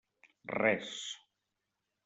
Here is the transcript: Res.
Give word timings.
Res. 0.61 0.89